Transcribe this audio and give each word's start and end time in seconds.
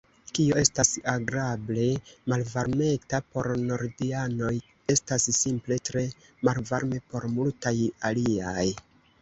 Kio 0.37 0.55
estas 0.59 0.91
agrable 1.11 1.83
malvarmeta 2.33 3.19
por 3.35 3.49
nordianoj, 3.67 4.55
estas 4.95 5.29
simple 5.43 5.79
tre 5.91 6.07
malvarme 6.51 7.05
por 7.13 7.29
multaj 7.39 7.77
aliaj. 8.11 8.69